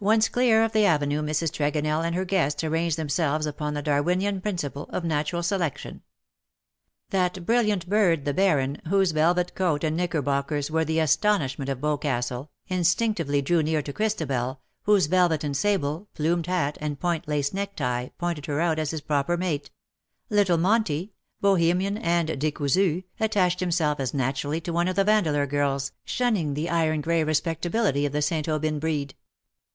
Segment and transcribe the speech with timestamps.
[0.00, 1.50] Once clear of the avenue Mrs.
[1.50, 6.00] Tregonell and her guests arranged themselves upon the Darwinian principle of natural selection.
[7.10, 11.98] That brilliant bird the Baron, whose velvet coat and knickerbockers were the astonishment of Bos
[12.00, 17.52] castle, instinctively drew near to Christabel, whose velvet and sable, plumed hat, and point lace
[17.52, 19.68] necktie pointed her out as his proper mate—
[20.30, 25.90] Little Monty, Bohemian and decousu, attached himself as naturally to one of the Yandeleur birds,
[26.04, 28.48] shunning the iron grey respectability of the St.
[28.48, 29.16] Aubyn breed.